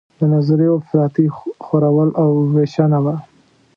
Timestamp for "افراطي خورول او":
0.81-2.29